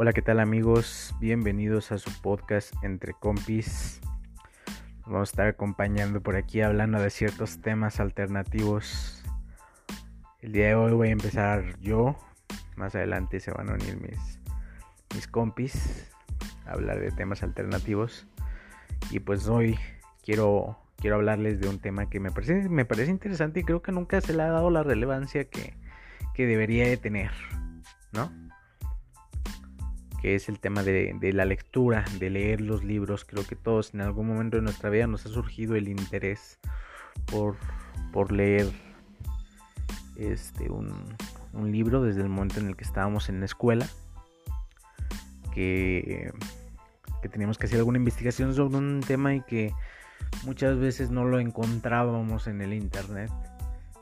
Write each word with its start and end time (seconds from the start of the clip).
Hola, 0.00 0.12
¿qué 0.12 0.22
tal 0.22 0.38
amigos? 0.38 1.12
Bienvenidos 1.18 1.90
a 1.90 1.98
su 1.98 2.12
podcast 2.22 2.72
Entre 2.84 3.14
Compis. 3.14 4.00
vamos 5.06 5.28
a 5.28 5.32
estar 5.32 5.48
acompañando 5.48 6.22
por 6.22 6.36
aquí 6.36 6.60
hablando 6.60 7.00
de 7.00 7.10
ciertos 7.10 7.60
temas 7.62 7.98
alternativos. 7.98 9.24
El 10.40 10.52
día 10.52 10.68
de 10.68 10.74
hoy 10.76 10.92
voy 10.92 11.08
a 11.08 11.10
empezar 11.10 11.80
yo. 11.80 12.16
Más 12.76 12.94
adelante 12.94 13.40
se 13.40 13.50
van 13.50 13.70
a 13.70 13.74
unir 13.74 14.00
mis, 14.00 14.38
mis 15.16 15.26
compis 15.26 16.12
a 16.64 16.74
hablar 16.74 17.00
de 17.00 17.10
temas 17.10 17.42
alternativos. 17.42 18.28
Y 19.10 19.18
pues 19.18 19.48
hoy 19.48 19.80
quiero, 20.22 20.78
quiero 20.98 21.16
hablarles 21.16 21.58
de 21.58 21.68
un 21.68 21.80
tema 21.80 22.08
que 22.08 22.20
me 22.20 22.30
parece, 22.30 22.68
me 22.68 22.84
parece 22.84 23.10
interesante 23.10 23.58
y 23.58 23.64
creo 23.64 23.82
que 23.82 23.90
nunca 23.90 24.20
se 24.20 24.32
le 24.32 24.44
ha 24.44 24.48
dado 24.48 24.70
la 24.70 24.84
relevancia 24.84 25.46
que, 25.46 25.74
que 26.34 26.46
debería 26.46 26.86
de 26.86 26.98
tener, 26.98 27.32
¿no? 28.12 28.30
Que 30.20 30.34
es 30.34 30.48
el 30.48 30.58
tema 30.58 30.82
de, 30.82 31.16
la 31.32 31.44
lectura, 31.44 32.04
de 32.18 32.30
leer 32.30 32.60
los 32.60 32.84
libros. 32.84 33.24
Creo 33.24 33.46
que 33.46 33.56
todos 33.56 33.94
en 33.94 34.00
algún 34.00 34.26
momento 34.26 34.56
de 34.56 34.62
nuestra 34.62 34.90
vida 34.90 35.06
nos 35.06 35.24
ha 35.26 35.28
surgido 35.28 35.76
el 35.76 35.88
interés 35.88 36.58
por, 37.26 37.56
por 38.12 38.32
leer 38.32 38.70
este, 40.16 40.70
un, 40.70 40.92
un, 41.52 41.70
libro 41.70 42.02
desde 42.02 42.22
el 42.22 42.28
momento 42.28 42.58
en 42.58 42.68
el 42.68 42.76
que 42.76 42.84
estábamos 42.84 43.28
en 43.28 43.38
la 43.38 43.46
escuela, 43.46 43.86
que, 45.54 46.32
que 47.22 47.28
teníamos 47.28 47.58
que 47.58 47.66
hacer 47.66 47.78
alguna 47.78 47.98
investigación 47.98 48.54
sobre 48.54 48.76
un 48.76 49.00
tema 49.06 49.34
y 49.34 49.42
que 49.42 49.72
muchas 50.44 50.78
veces 50.78 51.10
no 51.10 51.24
lo 51.24 51.38
encontrábamos 51.38 52.48
en 52.48 52.60
el 52.60 52.72
internet. 52.72 53.30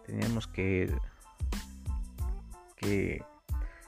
Teníamos 0.07 0.47
que, 0.47 0.91
que 2.77 3.23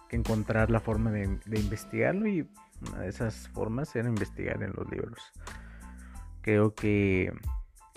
que 0.08 0.16
encontrar 0.16 0.70
la 0.70 0.80
forma 0.80 1.10
de, 1.10 1.38
investigarlo 1.58 2.26
y 2.26 2.48
una 2.88 3.00
de 3.00 3.08
esas 3.08 3.48
formas 3.48 3.94
era 3.94 4.08
investigar 4.08 4.62
en 4.62 4.72
los 4.74 4.90
libros. 4.90 5.20
Creo 6.40 6.74
que 6.74 7.32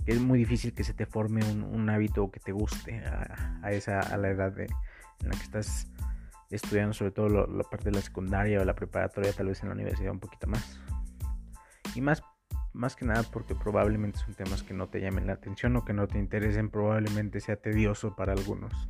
es 0.06 0.20
muy 0.20 0.40
difícil 0.40 0.73
que 0.73 0.84
se 0.84 0.94
te 0.94 1.06
forme 1.06 1.42
un, 1.44 1.90
hábito 1.90 2.31
que 2.31 2.40
te 2.40 2.52
guste 2.52 3.03
a, 3.06 3.72
esa, 3.72 4.00
a 4.00 4.18
la 4.18 4.30
edad 4.30 4.52
de, 4.52 4.66
en 4.66 5.30
la 5.30 5.36
que 5.36 5.44
estás 5.44 5.92
estudiando, 6.50 6.94
sobre 6.94 7.12
todo 7.12 7.48
la 7.48 7.64
parte 7.64 7.86
de 7.86 7.95
la 7.95 8.02
secundaria 8.02 8.59
o 8.59 8.66
la 8.66 8.75
preparatoria, 8.75 9.31
tal 9.31 9.48
vez 9.48 9.62
en 9.62 9.70
la 9.70 9.75
universidad 9.75 10.12
un 10.12 10.20
poquito 10.20 10.48
más. 10.48 10.80
Y 11.96 12.02
más, 12.02 12.23
más 12.73 12.96
que 12.96 13.06
nada 13.06 13.23
porque 13.23 13.56
probablemente 13.56 14.20
son 14.20 14.34
temas 14.34 14.64
que 14.64 14.73
no 14.73 14.90
te 14.90 15.00
llamen 15.00 15.28
la 15.28 15.34
atención 15.34 15.75
o 15.78 15.86
que 15.86 15.94
no 15.94 16.08
te 16.08 16.20
interesen, 16.20 16.70
probablemente 16.70 17.40
sea 17.40 17.56
tedioso 17.56 18.16
para 18.16 18.34
algunos. 18.34 18.90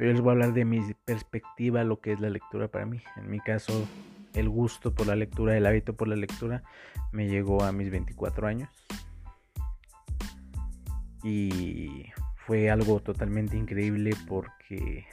Pero 0.00 0.12
les 0.12 0.22
voy 0.22 0.30
a 0.30 0.32
hablar 0.32 0.54
de 0.54 0.64
mi 0.64 0.80
perspectiva, 1.04 1.84
lo 1.84 2.00
que 2.00 2.12
es 2.12 2.20
la 2.20 2.30
lectura 2.30 2.68
para 2.68 2.86
mí. 2.86 3.02
En 3.18 3.28
mi 3.28 3.38
caso, 3.38 3.86
el 4.32 4.48
gusto 4.48 4.94
por 4.94 5.06
la 5.06 5.14
lectura, 5.14 5.54
el 5.54 5.66
hábito 5.66 5.94
por 5.94 6.08
la 6.08 6.16
lectura, 6.16 6.62
me 7.12 7.28
llegó 7.28 7.64
a 7.64 7.70
mis 7.70 7.90
24 7.90 8.46
años. 8.46 8.70
Y 11.22 12.06
fue 12.46 12.70
algo 12.70 13.00
totalmente 13.00 13.58
increíble 13.58 14.12
porque 14.26 15.04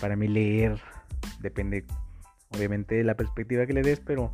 para 0.00 0.16
mí 0.16 0.26
leer 0.26 0.80
depende 1.40 1.84
obviamente 2.48 2.94
de 2.94 3.04
la 3.04 3.16
perspectiva 3.16 3.66
que 3.66 3.74
le 3.74 3.82
des, 3.82 4.00
pero 4.00 4.32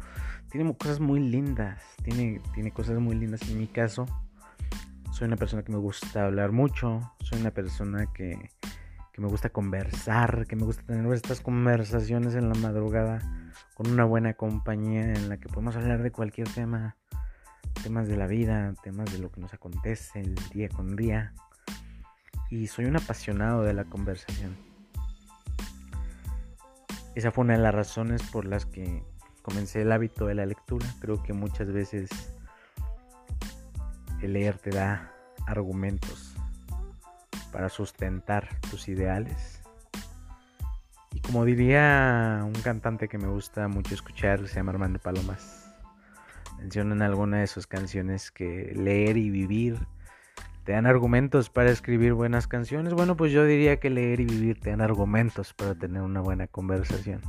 tiene 0.49 0.73
cosas 0.77 1.01
muy 1.01 1.19
lindas, 1.19 1.83
tiene, 2.05 2.41
tiene 2.55 2.71
cosas 2.71 3.01
muy 3.01 3.17
lindas 3.17 3.51
en 3.51 3.59
mi 3.59 3.67
caso. 3.67 4.07
Soy 5.11 5.27
una 5.27 5.37
persona 5.37 5.65
que 5.65 5.73
me 5.73 5.79
gusta 5.79 6.27
hablar 6.27 6.53
mucho, 6.53 7.01
soy 7.19 7.41
una 7.41 7.51
persona 7.51 8.13
que 8.13 8.51
que 9.17 9.23
me 9.23 9.29
gusta 9.29 9.49
conversar, 9.49 10.47
que 10.47 10.57
me 10.57 10.65
gusta 10.65 10.83
tener 10.83 11.11
estas 11.15 11.41
conversaciones 11.41 12.35
en 12.35 12.51
la 12.51 12.55
madrugada 12.57 13.23
con 13.73 13.91
una 13.91 14.05
buena 14.05 14.35
compañía 14.35 15.15
en 15.15 15.31
la 15.31 15.39
que 15.39 15.49
podemos 15.49 15.75
hablar 15.75 16.03
de 16.03 16.13
cualquier 16.13 16.51
tema, 16.51 16.99
temas 17.83 18.09
de 18.09 18.19
la 18.19 18.27
vida, 18.27 18.75
temas 18.83 19.11
de 19.11 19.19
lo 19.19 19.33
que 19.33 19.41
nos 19.41 19.55
acontece 19.55 20.21
el 20.21 20.35
día 20.53 20.69
con 20.69 20.97
día. 20.97 21.33
Y 22.51 22.67
soy 22.67 22.85
un 22.85 22.97
apasionado 22.97 23.63
de 23.63 23.73
la 23.73 23.85
conversación. 23.85 24.55
Esa 27.15 27.31
fue 27.31 27.45
una 27.45 27.55
de 27.55 27.61
las 27.61 27.75
razones 27.75 28.23
por 28.25 28.45
las 28.45 28.67
que 28.67 29.03
comencé 29.41 29.81
el 29.81 29.93
hábito 29.93 30.27
de 30.27 30.35
la 30.35 30.45
lectura. 30.45 30.87
Creo 31.01 31.23
que 31.23 31.33
muchas 31.33 31.73
veces 31.73 32.11
el 34.21 34.35
leer 34.35 34.59
te 34.59 34.69
da 34.69 35.11
argumentos 35.47 36.36
para 37.53 37.69
sustentar 37.69 38.49
tus 38.71 38.89
ideales. 38.89 39.63
Y 41.13 41.21
como 41.21 41.45
diría 41.45 42.43
un 42.45 42.61
cantante 42.63 43.09
que 43.09 43.19
me 43.19 43.29
gusta 43.29 43.69
mucho 43.69 43.95
escuchar, 43.95 44.47
se 44.49 44.57
llama 44.57 44.73
Armando 44.73 44.99
Palomas, 44.99 45.73
mencionan 46.59 47.03
alguna 47.03 47.39
de 47.39 47.47
sus 47.47 47.67
canciones 47.67 48.31
que 48.31 48.73
leer 48.75 49.17
y 49.17 49.31
vivir 49.31 49.79
te 50.67 50.73
dan 50.73 50.87
argumentos 50.87 51.49
para 51.49 51.71
escribir 51.71 52.13
buenas 52.13 52.49
canciones. 52.49 52.93
Bueno, 52.93 53.17
pues 53.17 53.31
yo 53.31 53.45
diría 53.45 53.79
que 53.79 53.89
leer 53.89 54.19
y 54.19 54.25
vivir 54.25 54.59
te 54.59 54.71
dan 54.71 54.81
argumentos 54.81 55.55
para 55.55 55.77
tener 55.77 56.03
una 56.03 56.21
buena 56.21 56.49
conversación. 56.49 57.21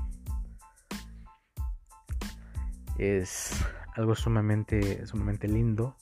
Es 2.98 3.52
algo 3.96 4.16
sumamente, 4.16 5.06
sumamente 5.06 5.48
lindo 5.48 5.96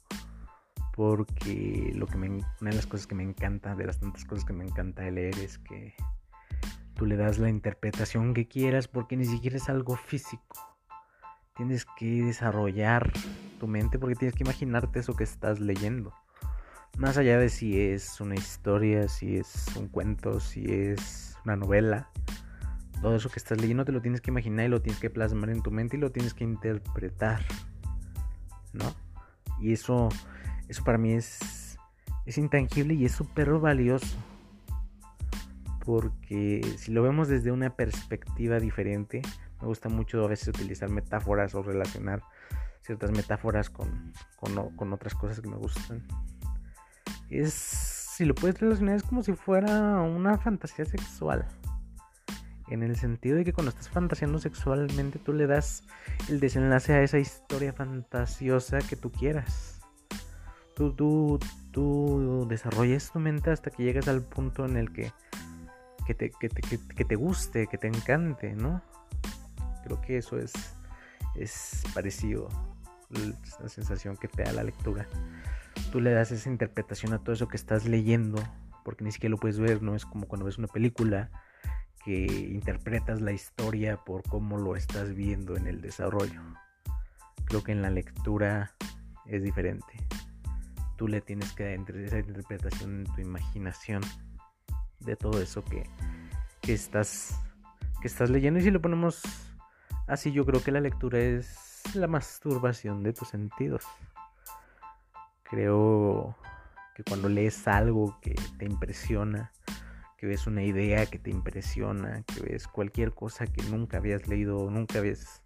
porque 0.96 1.92
lo 1.94 2.08
que 2.08 2.18
me, 2.18 2.30
una 2.30 2.70
de 2.70 2.76
las 2.76 2.88
cosas 2.88 3.06
que 3.06 3.16
me 3.16 3.24
encanta, 3.24 3.76
de 3.76 3.86
las 3.86 4.00
tantas 4.00 4.24
cosas 4.24 4.46
que 4.46 4.54
me 4.54 4.64
encanta 4.64 5.04
de 5.04 5.12
leer 5.12 5.38
es 5.40 5.58
que 5.58 5.94
tú 6.94 7.06
le 7.06 7.18
das 7.18 7.38
la 7.38 7.50
interpretación 7.50 8.34
que 8.34 8.48
quieras 8.48 8.88
porque 8.88 9.18
ni 9.18 9.26
siquiera 9.26 9.58
es 9.58 9.68
algo 9.68 9.98
físico. 9.98 10.56
Tienes 11.58 11.86
que 11.98 12.24
desarrollar 12.24 13.12
tu 13.60 13.68
mente 13.68 14.00
porque 14.00 14.16
tienes 14.16 14.36
que 14.36 14.44
imaginarte 14.44 15.00
eso 15.00 15.16
que 15.16 15.26
estás 15.26 15.60
leyendo. 15.60 16.14
Más 16.98 17.18
allá 17.18 17.38
de 17.40 17.50
si 17.50 17.78
es 17.78 18.22
una 18.22 18.36
historia, 18.36 19.10
si 19.10 19.36
es 19.36 19.68
un 19.76 19.90
cuento, 19.90 20.40
si 20.40 20.64
es 20.64 21.38
una 21.44 21.58
novela, 21.58 22.10
todo 23.02 23.18
eso 23.18 23.30
que 23.30 23.40
estás 23.40 23.60
leyendo 23.60 23.84
te 23.84 23.92
lo 23.92 24.02
tienes 24.02 24.22
que 24.22 24.32
imaginar 24.32 24.66
y 24.66 24.70
lo 24.70 24.82
tienes 24.82 25.02
que 25.02 25.10
plasmar 25.10 25.50
en 25.50 25.62
tu 25.62 25.72
mente 25.72 25.98
y 25.98 26.00
lo 26.00 26.14
tienes 26.14 26.34
que 26.34 26.46
interpretar. 26.46 27.42
¿No? 28.72 28.94
Y 29.60 29.74
eso 29.74 30.10
eso 30.68 30.84
para 30.84 30.98
mí 30.98 31.14
es, 31.14 31.78
intangible 32.38 32.94
y 32.94 33.06
es 33.06 33.12
súper 33.12 33.52
valioso. 33.54 34.18
Porque 35.86 36.62
si 36.78 36.92
lo 36.92 37.04
vemos 37.04 37.28
desde 37.28 37.52
una 37.52 37.76
perspectiva 37.76 38.60
diferente, 38.60 39.22
me 39.62 39.68
gusta 39.68 39.90
mucho 39.90 40.24
a 40.24 40.28
veces 40.28 40.48
utilizar 40.48 40.90
metáforas 40.90 41.54
o 41.54 41.62
relacionar 41.62 42.24
ciertas 42.82 43.12
metáforas 43.12 43.70
con, 43.70 44.14
con, 44.38 44.94
otras 44.94 45.14
cosas 45.14 45.42
que 45.42 45.48
me 45.48 45.58
gustan. 45.58 46.04
Es, 47.30 47.54
si 47.54 48.26
lo 48.26 48.34
puedes 48.34 48.60
relacionar, 48.60 48.96
es 48.96 49.04
como 49.04 49.22
si 49.22 49.34
fuera 49.34 50.02
una 50.02 50.38
fantasía 50.40 50.86
sexual. 50.86 51.46
En 52.68 52.82
el 52.82 52.96
sentido 52.96 53.38
de 53.38 53.46
que 53.46 53.54
cuando 53.54 53.70
estás 53.70 53.90
fantaseando 53.90 54.40
sexualmente, 54.40 55.20
tú 55.20 55.34
le 55.34 55.46
das 55.46 55.84
el 56.30 56.40
desenlace 56.40 56.94
a 56.94 57.04
esa 57.04 57.20
historia 57.20 57.74
fantasiosa 57.74 58.80
que 58.80 58.96
tú 58.96 59.12
quieras 59.12 59.75
tú, 60.76 60.92
tú, 60.94 61.40
tú 61.72 62.48
tu 63.14 63.20
mente 63.20 63.50
hasta 63.50 63.72
que 63.72 63.84
llegues 63.84 64.08
al 64.08 64.22
punto 64.22 64.66
en 64.66 64.78
el 64.78 64.92
que, 64.92 65.12
que, 66.06 66.14
te, 66.14 66.30
que, 66.30 66.50
te, 67.06 67.16
guste, 67.16 67.68
que 67.68 67.78
te 67.78 67.88
encante, 67.88 68.54
¿no? 68.54 68.82
Creo 69.84 70.02
que 70.02 70.18
eso 70.18 70.38
es, 70.38 70.54
es 71.36 71.84
parecido 71.94 72.50
la 73.10 73.70
sensación 73.70 74.18
que 74.18 74.28
te 74.28 74.44
da 74.44 74.52
la 74.52 74.64
lectura. 74.64 75.08
Tú 75.92 76.02
le 76.02 76.12
das 76.12 76.32
esa 76.32 76.50
interpretación 76.50 77.14
a 77.14 77.20
todo 77.20 77.34
eso 77.34 77.48
que 77.48 77.58
estás 77.58 77.86
leyendo, 77.86 78.42
porque 78.84 79.04
ni 79.04 79.12
siquiera 79.12 79.32
lo 79.32 79.38
puedes 79.38 79.60
ver, 79.60 79.82
no 79.82 79.96
es 79.96 80.06
como 80.06 80.28
cuando 80.28 80.46
ves 80.46 80.58
una 80.58 80.68
película 80.68 81.32
que 82.04 82.26
interpretas 82.26 83.22
la 83.22 83.32
historia 83.32 83.98
por 83.98 84.24
cómo 84.24 84.58
lo 84.58 84.76
estás 84.76 85.16
viendo 85.16 85.56
en 85.56 85.68
el 85.68 85.82
desarrollo. 85.82 86.42
Creo 87.46 87.64
que 87.64 87.72
en 87.72 87.82
la 87.82 87.90
lectura 87.90 88.76
es 89.26 89.42
diferente 89.42 90.06
tú 90.96 91.08
le 91.08 91.22
tienes 91.22 91.52
que 91.54 91.78
dar 91.78 91.96
esa 91.98 92.20
interpretación 92.20 93.00
en 93.00 93.16
tu 93.16 93.22
imaginación 93.22 94.02
de 95.00 95.16
todo 95.16 95.42
eso 95.42 95.64
que, 95.64 95.84
estás 96.72 97.40
que 98.02 98.08
estás 98.08 98.30
leyendo. 98.30 98.60
Y 98.60 98.64
si 98.64 98.72
lo 98.72 98.82
ponemos 98.82 99.22
así 100.08 100.32
yo 100.32 100.46
creo 100.46 100.64
que 100.64 100.72
la 100.72 100.82
lectura 100.82 101.20
es 101.20 101.84
la 101.94 102.08
masturbación 102.08 103.04
de 103.04 103.14
tus 103.14 103.30
sentidos. 103.30 103.84
Creo 105.44 106.36
que 106.96 107.04
cuando 107.04 107.30
lees 107.30 107.68
algo 107.68 108.20
que 108.22 108.36
te 108.58 108.66
impresiona 108.66 109.52
que 110.18 110.28
ves 110.28 110.48
una 110.48 110.64
idea 110.64 111.06
que 111.06 111.20
te 111.20 111.30
impresiona 111.30 112.24
que 112.24 112.42
ves 112.42 112.68
cualquier 112.68 113.14
cosa 113.14 113.46
que 113.48 113.62
nunca 113.64 113.98
habías 113.98 114.28
leído 114.28 114.72
nunca 114.72 115.00
habías 115.00 115.44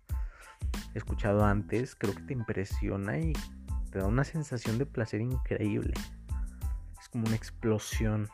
escuchado 0.93 1.43
antes 1.43 1.95
creo 1.95 2.13
que 2.13 2.21
te 2.21 2.33
impresiona 2.33 3.17
y 3.17 3.33
te 3.91 3.99
da 3.99 4.07
una 4.07 4.23
sensación 4.23 4.77
de 4.77 4.85
placer 4.85 5.21
increíble. 5.21 5.93
Es 6.99 7.09
como 7.09 7.25
una 7.25 7.35
explosión 7.35 8.27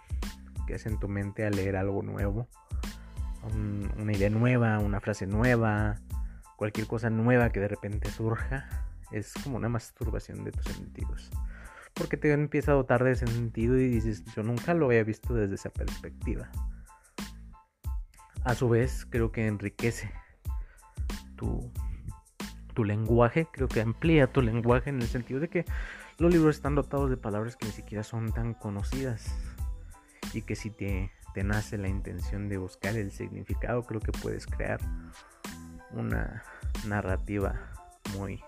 que 0.67 0.75
hace 0.75 0.89
en 0.89 0.99
tu 0.99 1.07
mente 1.07 1.45
al 1.45 1.55
leer 1.55 1.75
algo 1.75 2.01
nuevo, 2.01 2.47
una 3.99 4.11
idea 4.11 4.29
nueva, 4.29 4.79
una 4.79 4.99
frase 4.99 5.27
nueva, 5.27 5.95
cualquier 6.57 6.87
cosa 6.87 7.09
nueva 7.09 7.51
que 7.51 7.59
de 7.59 7.67
repente 7.67 8.09
surja, 8.09 8.67
es 9.11 9.33
como 9.43 9.57
una 9.57 9.69
masturbación 9.69 10.43
de 10.43 10.51
tus 10.51 10.65
sentidos. 10.65 11.29
Porque 11.93 12.17
te 12.17 12.33
empieza 12.33 12.71
a 12.71 12.75
dotar 12.75 13.03
de 13.03 13.15
sentido 13.15 13.77
y 13.77 13.87
dices, 13.87 14.25
yo 14.35 14.43
nunca 14.43 14.73
lo 14.73 14.87
había 14.87 15.03
visto 15.03 15.33
desde 15.33 15.55
esa 15.55 15.69
perspectiva. 15.69 16.49
A 18.43 18.53
su 18.53 18.67
vez, 18.67 19.05
creo 19.09 19.31
que 19.31 19.47
enriquece 19.47 20.11
tu, 21.35 21.71
tu 22.75 22.83
lenguaje, 22.83 23.47
creo 23.51 23.67
que 23.67 23.81
amplía 23.81 24.27
tu 24.27 24.43
lenguaje 24.43 24.91
en 24.91 25.01
el 25.01 25.07
sentido 25.07 25.39
de 25.39 25.47
que 25.47 25.65
los 26.19 26.31
libros 26.31 26.55
están 26.55 26.75
dotados 26.75 27.09
de 27.09 27.17
palabras 27.17 27.55
que 27.55 27.65
ni 27.65 27.71
siquiera 27.71 28.03
son 28.03 28.31
tan 28.31 28.53
conocidas 28.53 29.35
y 30.33 30.43
que 30.43 30.55
si 30.55 30.69
te, 30.69 31.11
te 31.33 31.43
nace 31.43 31.77
la 31.79 31.87
intención 31.87 32.47
de 32.49 32.57
buscar 32.57 32.95
el 32.95 33.11
significado, 33.11 33.83
creo 33.83 33.99
que 33.99 34.11
puedes 34.11 34.45
crear 34.45 34.79
una 35.91 36.43
narrativa 36.85 37.71
muy, 38.15 38.43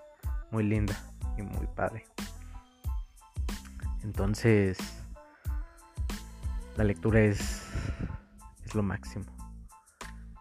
muy 0.51 0.63
linda 0.63 0.95
y 1.37 1.41
muy 1.41 1.65
padre. 1.67 2.05
Entonces, 4.03 4.77
la 6.75 6.83
lectura 6.83 7.21
es, 7.21 7.65
es 8.63 8.75
lo 8.75 8.83
máximo. 8.83 9.25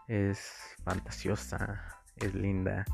Es 0.06 0.52
fantasiosa, 0.84 1.82
es 2.16 2.34
linda. 2.34 2.84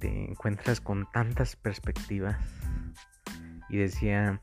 Te 0.00 0.30
encuentras 0.30 0.80
con 0.80 1.06
tantas 1.12 1.54
perspectivas. 1.54 2.36
Y 3.68 3.76
decía 3.76 4.40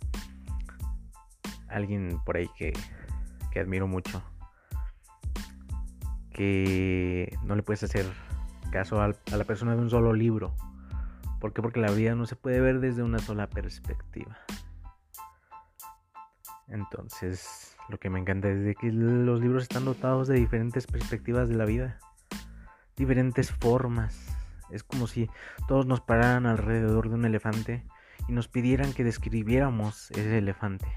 alguien 1.68 2.22
por 2.26 2.38
ahí 2.38 2.50
que, 2.58 2.72
que 3.52 3.60
admiro 3.60 3.88
mucho, 3.88 4.24
que 6.32 7.38
no 7.44 7.56
le 7.56 7.64
puedes 7.64 7.84
hacer 7.84 8.06
caso 8.72 9.02
a 9.02 9.10
la 9.10 9.44
persona 9.44 9.76
de 9.76 9.82
un 9.82 9.90
solo 9.90 10.14
libro. 10.14 10.56
¿Por 11.42 11.54
qué? 11.54 11.62
Porque 11.62 11.82
la 11.82 11.92
vida 11.92 12.16
no 12.16 12.26
se 12.26 12.36
puede 12.36 12.62
ver 12.62 12.80
desde 12.80 13.04
una 13.04 13.20
sola 13.20 13.50
perspectiva. 13.50 14.38
Entonces, 16.68 17.76
lo 17.90 17.98
que 17.98 18.10
me 18.10 18.20
encanta 18.20 18.50
es 18.50 18.64
de 18.64 18.76
que 18.76 18.92
los 18.92 19.40
libros 19.40 19.64
están 19.64 19.86
dotados 19.86 20.28
de 20.28 20.36
diferentes 20.36 20.88
perspectivas 20.88 21.48
de 21.48 21.56
la 21.56 21.66
vida, 21.66 22.00
diferentes 22.96 23.52
formas. 23.52 24.37
Es 24.72 24.84
como 24.84 25.08
si 25.08 25.30
todos 25.68 25.86
nos 25.86 26.02
pararan 26.02 26.46
alrededor 26.46 27.10
de 27.10 27.16
un 27.16 27.26
elefante 27.26 27.86
y 28.28 28.32
nos 28.32 28.48
pidieran 28.48 28.94
que 28.94 29.04
describiéramos 29.04 30.12
ese 30.12 30.38
elefante. 30.38 30.88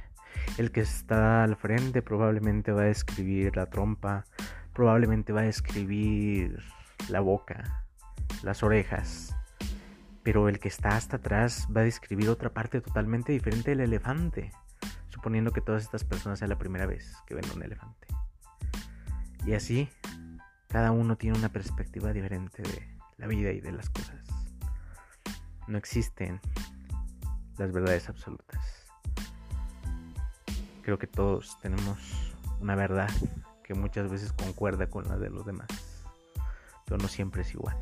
El 0.58 0.72
que 0.72 0.80
está 0.80 1.44
al 1.44 1.56
frente 1.56 2.02
probablemente 2.02 2.72
va 2.72 2.82
a 2.82 2.86
describir 2.86 3.56
la 3.56 3.66
trompa, 3.66 4.24
probablemente 4.72 5.32
va 5.32 5.40
a 5.40 5.44
describir 5.44 6.62
la 7.08 7.20
boca, 7.20 7.84
las 8.42 8.62
orejas. 8.62 9.34
Pero 10.22 10.48
el 10.48 10.58
que 10.58 10.68
está 10.68 10.96
hasta 10.96 11.16
atrás 11.16 11.68
va 11.74 11.80
a 11.80 11.84
describir 11.84 12.28
otra 12.28 12.50
parte 12.50 12.80
totalmente 12.80 13.32
diferente 13.32 13.70
del 13.70 13.80
elefante, 13.80 14.52
suponiendo 15.08 15.50
que 15.50 15.60
todas 15.60 15.82
estas 15.82 16.04
personas 16.04 16.38
sea 16.38 16.48
la 16.48 16.58
primera 16.58 16.86
vez 16.86 17.16
que 17.26 17.34
ven 17.34 17.44
un 17.54 17.62
elefante. 17.62 18.06
Y 19.46 19.54
así, 19.54 19.88
cada 20.68 20.92
uno 20.92 21.16
tiene 21.16 21.38
una 21.38 21.48
perspectiva 21.50 22.12
diferente 22.12 22.62
de 22.62 22.99
la 23.20 23.28
vida 23.28 23.52
y 23.52 23.60
de 23.60 23.70
las 23.70 23.88
cosas. 23.90 24.18
No 25.68 25.78
existen 25.78 26.40
las 27.58 27.70
verdades 27.70 28.08
absolutas. 28.08 28.86
Creo 30.82 30.98
que 30.98 31.06
todos 31.06 31.56
tenemos 31.60 32.34
una 32.60 32.74
verdad 32.74 33.08
que 33.62 33.74
muchas 33.74 34.10
veces 34.10 34.32
concuerda 34.32 34.88
con 34.88 35.06
la 35.06 35.16
de 35.16 35.30
los 35.30 35.46
demás 35.46 35.68
pero 36.90 37.00
no 37.00 37.08
siempre 37.08 37.42
es 37.42 37.54
igual. 37.54 37.76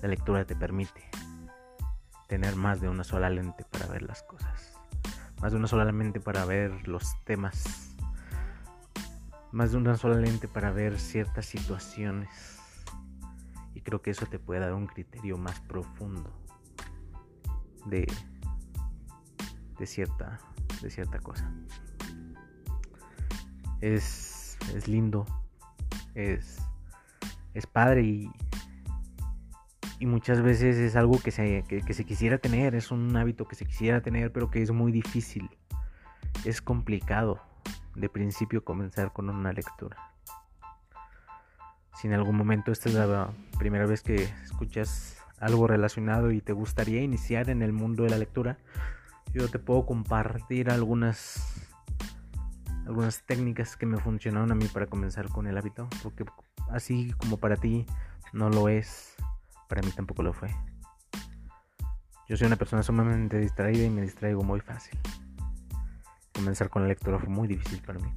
La 0.00 0.08
lectura 0.08 0.46
te 0.46 0.56
permite 0.56 1.10
tener 2.26 2.56
más 2.56 2.80
de 2.80 2.88
una 2.88 3.04
sola 3.04 3.28
lente 3.28 3.66
para 3.70 3.86
ver 3.86 4.00
las 4.00 4.22
cosas, 4.22 4.72
más 5.42 5.52
de 5.52 5.58
una 5.58 5.68
sola 5.68 5.84
lente 5.84 6.20
para 6.20 6.46
ver 6.46 6.88
los 6.88 7.22
temas, 7.24 7.94
más 9.52 9.72
de 9.72 9.76
una 9.76 9.98
sola 9.98 10.16
lente 10.16 10.48
para 10.48 10.70
ver 10.70 10.98
ciertas 10.98 11.44
situaciones. 11.44 12.61
Creo 13.82 14.02
que 14.02 14.10
eso 14.10 14.26
te 14.26 14.38
puede 14.38 14.60
dar 14.60 14.74
un 14.74 14.86
criterio 14.86 15.38
más 15.38 15.60
profundo 15.60 16.30
de, 17.86 18.06
de, 19.78 19.86
cierta, 19.86 20.38
de 20.80 20.90
cierta 20.90 21.18
cosa. 21.18 21.52
Es, 23.80 24.56
es 24.74 24.86
lindo, 24.86 25.26
es 26.14 26.62
es 27.54 27.66
padre 27.66 28.02
y, 28.02 28.30
y 29.98 30.06
muchas 30.06 30.42
veces 30.42 30.76
es 30.76 30.96
algo 30.96 31.20
que 31.20 31.30
se, 31.30 31.64
que, 31.64 31.94
se 31.94 32.04
quisiera 32.04 32.38
tener, 32.38 32.74
es 32.74 32.90
un 32.90 33.14
hábito 33.16 33.46
que 33.46 33.56
se 33.56 33.66
quisiera 33.66 34.00
tener, 34.00 34.32
pero 34.32 34.50
que 34.50 34.62
es 34.62 34.70
muy 34.70 34.92
difícil. 34.92 35.50
Es 36.44 36.62
complicado 36.62 37.40
de 37.94 38.08
principio 38.08 38.64
comenzar 38.64 39.12
con 39.12 39.28
una 39.28 39.52
lectura. 39.52 40.11
Si 41.98 42.08
en 42.08 42.14
algún 42.14 42.36
momento 42.36 42.72
esta 42.72 42.88
es 42.88 42.94
la 42.94 43.30
primera 43.58 43.86
vez 43.86 44.02
que 44.02 44.24
escuchas 44.44 45.16
algo 45.40 45.66
relacionado 45.66 46.30
y 46.30 46.40
te 46.40 46.52
gustaría 46.52 47.02
iniciar 47.02 47.50
en 47.50 47.62
el 47.62 47.72
mundo 47.72 48.04
de 48.04 48.10
la 48.10 48.18
lectura, 48.18 48.58
yo 49.32 49.48
te 49.48 49.58
puedo 49.58 49.86
compartir 49.86 50.70
algunas 50.70 51.62
algunas 52.86 53.22
técnicas 53.22 53.76
que 53.76 53.86
me 53.86 53.98
funcionaron 53.98 54.50
a 54.50 54.54
mí 54.54 54.66
para 54.66 54.86
comenzar 54.86 55.28
con 55.28 55.46
el 55.46 55.56
hábito, 55.56 55.88
porque 56.02 56.24
así 56.70 57.12
como 57.18 57.36
para 57.36 57.56
ti 57.56 57.86
no 58.32 58.50
lo 58.50 58.68
es, 58.68 59.14
para 59.68 59.82
mí 59.82 59.90
tampoco 59.92 60.22
lo 60.22 60.32
fue. 60.32 60.48
Yo 62.28 62.36
soy 62.36 62.46
una 62.46 62.56
persona 62.56 62.82
sumamente 62.82 63.38
distraída 63.38 63.84
y 63.84 63.90
me 63.90 64.02
distraigo 64.02 64.42
muy 64.42 64.60
fácil. 64.60 64.98
Comenzar 66.34 66.70
con 66.70 66.82
la 66.82 66.88
lectura 66.88 67.18
fue 67.18 67.28
muy 67.28 67.46
difícil 67.46 67.80
para 67.82 67.98
mí. 67.98 68.12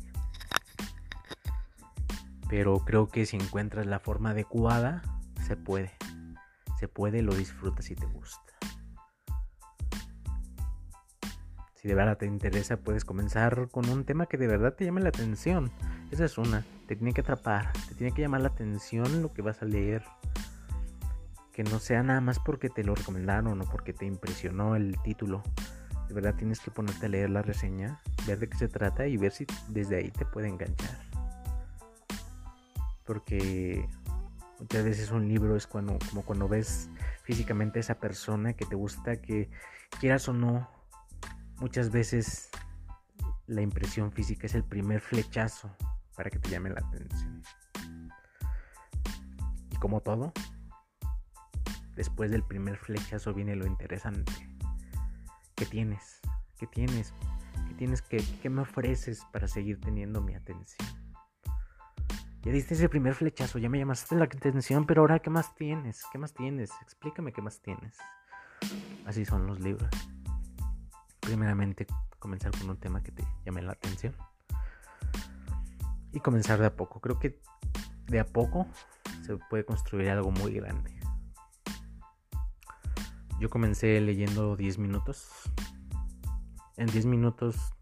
Pero 2.57 2.79
creo 2.85 3.09
que 3.09 3.25
si 3.25 3.35
encuentras 3.35 3.85
la 3.85 3.99
forma 3.99 4.29
adecuada, 4.29 5.01
se 5.45 5.57
puede. 5.57 5.91
Se 6.79 6.87
puede, 6.87 7.21
lo 7.21 7.35
disfrutas 7.35 7.91
y 7.91 7.95
te 7.95 8.05
gusta. 8.05 8.53
Si 11.73 11.89
de 11.89 11.95
verdad 11.95 12.17
te 12.17 12.27
interesa, 12.27 12.77
puedes 12.77 13.03
comenzar 13.03 13.67
con 13.67 13.89
un 13.89 14.05
tema 14.05 14.27
que 14.27 14.37
de 14.37 14.47
verdad 14.47 14.73
te 14.73 14.85
llame 14.85 15.01
la 15.01 15.09
atención. 15.09 15.69
Esa 16.11 16.23
es 16.23 16.37
una. 16.37 16.63
Te 16.87 16.95
tiene 16.95 17.11
que 17.11 17.19
atrapar, 17.19 17.73
te 17.89 17.95
tiene 17.95 18.13
que 18.13 18.21
llamar 18.21 18.39
la 18.39 18.47
atención 18.47 19.21
lo 19.21 19.33
que 19.33 19.41
vas 19.41 19.61
a 19.61 19.65
leer. 19.65 20.05
Que 21.51 21.65
no 21.65 21.79
sea 21.79 22.03
nada 22.03 22.21
más 22.21 22.39
porque 22.39 22.69
te 22.69 22.85
lo 22.85 22.95
recomendaron 22.95 23.61
o 23.61 23.65
porque 23.65 23.91
te 23.91 24.05
impresionó 24.05 24.77
el 24.77 24.97
título. 25.03 25.43
De 26.07 26.13
verdad 26.13 26.35
tienes 26.35 26.61
que 26.61 26.71
ponerte 26.71 27.07
a 27.07 27.09
leer 27.09 27.31
la 27.31 27.41
reseña, 27.41 27.99
ver 28.25 28.39
de 28.39 28.47
qué 28.47 28.57
se 28.57 28.69
trata 28.69 29.07
y 29.07 29.17
ver 29.17 29.33
si 29.33 29.45
desde 29.67 29.97
ahí 29.97 30.09
te 30.09 30.25
puede 30.25 30.47
enganchar. 30.47 31.04
Porque 33.05 33.87
muchas 34.59 34.83
veces 34.83 35.11
un 35.11 35.27
libro 35.27 35.55
es 35.55 35.67
cuando, 35.67 35.97
como 36.09 36.23
cuando 36.23 36.47
ves 36.47 36.89
físicamente 37.23 37.79
a 37.79 37.81
esa 37.81 37.99
persona 37.99 38.53
que 38.53 38.65
te 38.65 38.75
gusta, 38.75 39.21
que 39.21 39.49
quieras 39.99 40.27
o 40.27 40.33
no, 40.33 40.67
Muchas 41.59 41.89
veces 41.89 42.49
la 43.47 43.61
impresión 43.61 44.11
física 44.11 44.45
es 44.45 44.55
el 44.55 44.65
primer 44.65 44.99
flechazo 44.99 45.73
para 46.15 46.29
que 46.29 46.37
te 46.37 46.49
llame 46.49 46.69
la 46.69 46.81
atención. 46.81 47.41
Y 49.71 49.75
como 49.77 50.01
todo, 50.01 50.33
después 51.95 52.29
del 52.29 52.43
primer 52.43 52.77
flechazo 52.77 53.33
viene 53.33 53.55
lo 53.55 53.65
interesante. 53.65 54.33
¿Qué 55.55 55.65
tienes? 55.65 56.19
¿Qué 56.57 56.67
tienes? 56.67 57.13
¿Qué 57.69 57.73
tienes 57.75 58.01
que 58.01 58.17
qué 58.41 58.49
me 58.49 58.63
ofreces 58.63 59.21
para 59.31 59.47
seguir 59.47 59.79
teniendo 59.79 60.21
mi 60.21 60.35
atención? 60.35 61.04
Ya 62.45 62.51
diste 62.51 62.75
ese 62.75 62.87
primer 62.87 63.15
flechazo, 63.15 63.57
ya 63.57 63.69
me 63.69 63.79
llamaste 63.79 64.15
la 64.15 64.25
atención, 64.25 64.85
pero 64.85 65.01
ahora 65.01 65.19
¿qué 65.19 65.29
más 65.29 65.55
tienes? 65.55 66.03
¿Qué 66.11 66.17
más 66.17 66.33
tienes? 66.33 66.71
Explícame 66.81 67.33
qué 67.33 67.41
más 67.41 67.59
tienes. 67.61 67.97
Así 69.05 69.25
son 69.25 69.47
los 69.47 69.59
libros 69.59 69.89
primeramente 71.25 71.87
comenzar 72.19 72.51
con 72.51 72.69
un 72.69 72.77
tema 72.77 73.01
que 73.03 73.11
te 73.11 73.25
llame 73.45 73.61
la 73.61 73.73
atención. 73.73 74.15
Y 76.11 76.19
comenzar 76.19 76.59
de 76.59 76.67
a 76.67 76.75
poco. 76.75 77.01
Creo 77.01 77.19
que 77.19 77.41
de 78.07 78.19
a 78.19 78.25
poco 78.25 78.67
se 79.23 79.35
puede 79.49 79.65
construir 79.65 80.09
algo 80.09 80.31
muy 80.31 80.53
grande. 80.53 80.97
Yo 83.39 83.49
comencé 83.49 83.99
leyendo 83.99 84.55
10 84.55 84.77
minutos. 84.77 85.29
En 86.77 86.87
10 86.87 87.05
minutos 87.05 87.73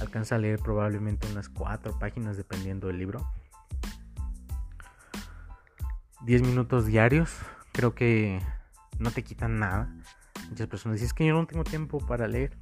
alcanza 0.00 0.36
a 0.36 0.38
leer 0.38 0.60
probablemente 0.60 1.26
unas 1.30 1.48
4 1.48 1.98
páginas 1.98 2.36
dependiendo 2.36 2.88
del 2.88 2.98
libro. 2.98 3.30
10 6.24 6.42
minutos 6.42 6.86
diarios. 6.86 7.36
Creo 7.72 7.94
que 7.94 8.40
no 8.98 9.10
te 9.10 9.22
quitan 9.22 9.58
nada. 9.58 9.94
Muchas 10.48 10.66
personas 10.66 10.96
dicen, 10.96 11.06
es 11.06 11.14
que 11.14 11.26
yo 11.26 11.34
no 11.34 11.46
tengo 11.46 11.64
tiempo 11.64 11.98
para 11.98 12.26
leer. 12.26 12.56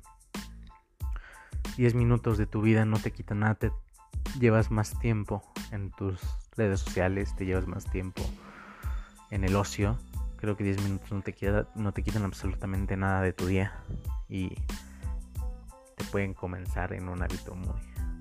10 1.76 1.94
minutos 1.94 2.38
de 2.38 2.46
tu 2.46 2.62
vida 2.62 2.84
no 2.84 2.98
te 2.98 3.12
quitan 3.12 3.40
nada, 3.40 3.54
te 3.54 3.70
llevas 4.40 4.70
más 4.70 4.98
tiempo 4.98 5.42
en 5.72 5.90
tus 5.90 6.18
redes 6.56 6.80
sociales, 6.80 7.34
te 7.36 7.44
llevas 7.44 7.66
más 7.66 7.84
tiempo 7.84 8.22
en 9.30 9.44
el 9.44 9.56
ocio. 9.56 9.98
Creo 10.36 10.56
que 10.56 10.64
10 10.64 10.82
minutos 10.82 11.12
no 11.12 11.22
te, 11.22 11.32
queda, 11.32 11.68
no 11.74 11.92
te 11.92 12.02
quitan 12.02 12.24
absolutamente 12.24 12.96
nada 12.96 13.20
de 13.20 13.32
tu 13.32 13.46
día 13.46 13.72
y 14.28 14.54
pueden 16.16 16.32
comenzar 16.32 16.94
en 16.94 17.10
un 17.10 17.22
hábito 17.22 17.54
muy, 17.54 17.76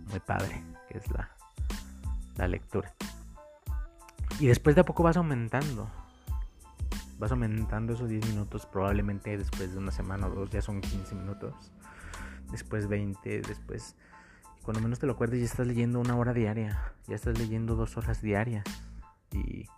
muy 0.10 0.20
padre, 0.20 0.62
que 0.90 0.98
es 0.98 1.10
la, 1.12 1.32
la 2.36 2.46
lectura. 2.46 2.94
Y 4.38 4.48
después 4.48 4.76
de 4.76 4.82
a 4.82 4.84
poco 4.84 5.02
vas 5.02 5.16
aumentando. 5.16 5.90
Vas 7.18 7.32
aumentando 7.32 7.94
esos 7.94 8.10
10 8.10 8.28
minutos. 8.28 8.66
Probablemente 8.66 9.38
después 9.38 9.72
de 9.72 9.78
una 9.78 9.92
semana 9.92 10.28
o 10.28 10.30
dos 10.30 10.50
ya 10.50 10.62
son 10.62 10.82
15 10.82 11.16
minutos. 11.16 11.72
Después 12.52 12.90
20. 12.90 13.44
Después, 13.44 13.96
cuando 14.64 14.82
menos 14.82 15.00
te 15.00 15.06
lo 15.06 15.14
acuerdes, 15.14 15.40
ya 15.40 15.46
estás 15.46 15.66
leyendo 15.66 16.02
una 16.02 16.18
hora 16.18 16.34
diaria. 16.34 16.92
Ya 17.08 17.16
estás 17.16 17.40
leyendo 17.40 17.76
dos 17.76 17.96
horas 17.96 18.22
diarias. 18.22 18.66
Y, 19.32 19.70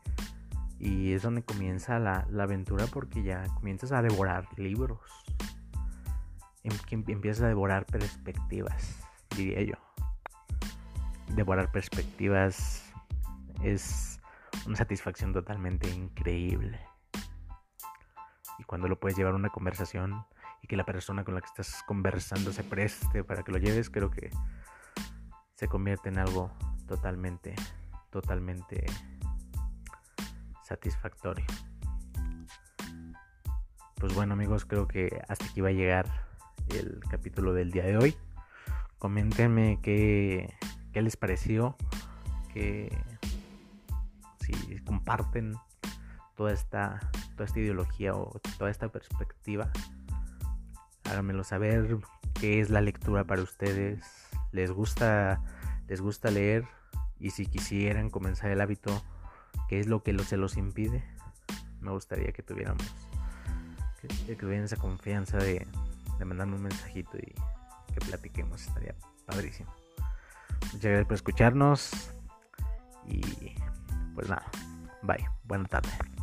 y 0.79 1.13
es 1.13 1.21
donde 1.21 1.43
comienza 1.43 1.99
la, 1.99 2.25
la 2.31 2.45
aventura 2.45 2.87
porque 2.87 3.21
ya 3.21 3.43
comienzas 3.53 3.91
a 3.91 4.01
devorar 4.01 4.47
libros. 4.57 5.01
Em, 6.67 7.03
empiezas 7.07 7.43
a 7.43 7.47
devorar 7.47 7.85
perspectivas, 7.85 8.99
diría 9.35 9.61
yo. 9.61 9.75
Devorar 11.29 11.71
perspectivas 11.71 12.83
es 13.63 14.19
una 14.65 14.75
satisfacción 14.75 15.31
totalmente 15.31 15.89
increíble. 15.89 16.79
Y 18.59 18.63
cuando 18.63 18.89
lo 18.89 18.99
puedes 18.99 19.17
llevar 19.17 19.33
a 19.33 19.37
una 19.37 19.49
conversación 19.49 20.25
y 20.61 20.67
que 20.67 20.75
la 20.75 20.83
persona 20.83 21.23
con 21.23 21.35
la 21.35 21.41
que 21.41 21.47
estás 21.47 21.83
conversando 21.83 22.51
se 22.51 22.63
preste 22.65 23.23
para 23.23 23.43
que 23.43 23.51
lo 23.53 23.59
lleves, 23.59 23.89
creo 23.89 24.09
que 24.09 24.29
se 25.53 25.69
convierte 25.69 26.09
en 26.09 26.17
algo 26.17 26.51
totalmente, 26.85 27.55
totalmente 28.09 28.85
satisfactorio. 30.63 31.45
Pues 33.95 34.13
bueno 34.13 34.33
amigos, 34.33 34.65
creo 34.65 34.85
que 34.85 35.21
hasta 35.29 35.45
aquí 35.45 35.61
va 35.61 35.69
a 35.69 35.71
llegar 35.71 36.27
el 36.69 36.99
capítulo 37.09 37.53
del 37.53 37.71
día 37.71 37.83
de 37.83 37.97
hoy. 37.97 38.17
Coméntenme 38.99 39.79
qué, 39.81 40.53
qué 40.91 41.01
les 41.01 41.17
pareció, 41.17 41.75
qué, 42.53 42.97
si 44.39 44.79
comparten 44.79 45.55
toda 46.35 46.53
esta, 46.53 46.99
toda 47.35 47.45
esta 47.45 47.59
ideología 47.59 48.15
o 48.15 48.39
toda 48.57 48.69
esta 48.69 48.89
perspectiva. 48.89 49.71
Háganmelo 51.05 51.43
saber 51.43 51.97
qué 52.39 52.59
es 52.61 52.69
la 52.69 52.81
lectura 52.81 53.23
para 53.23 53.41
ustedes. 53.41 54.05
¿Les 54.51 54.71
gusta, 54.71 55.41
les 55.87 56.01
gusta 56.01 56.31
leer? 56.31 56.65
Y 57.19 57.31
si 57.31 57.45
quisieran 57.47 58.09
comenzar 58.09 58.51
el 58.51 58.61
hábito, 58.61 59.03
¿qué 59.67 59.79
es 59.79 59.87
lo 59.87 60.03
que 60.03 60.17
se 60.19 60.37
los 60.37 60.57
impide? 60.57 61.03
Me 61.81 61.91
gustaría 61.91 62.31
que 62.31 62.43
tuviéramos, 62.43 62.83
que, 64.25 64.35
tuvieran 64.35 64.65
esa 64.65 64.77
confianza 64.77 65.37
de, 65.37 65.65
de 66.17 66.25
mandarme 66.25 66.55
un 66.55 66.63
mensajito 66.63 67.17
y 67.17 67.33
que 67.93 67.99
platiquemos. 68.05 68.67
Estaría 68.67 68.95
padrísimo. 69.25 69.73
Muchas 70.73 70.83
gracias 70.83 71.05
por 71.05 71.15
escucharnos 71.15 71.91
y 73.05 73.21
pues 74.15 74.29
nada, 74.29 74.45
bye, 75.03 75.27
buena 75.45 75.65
tarde. 75.65 76.16